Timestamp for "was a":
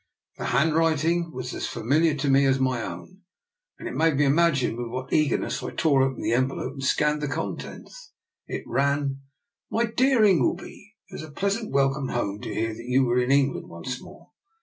11.13-11.29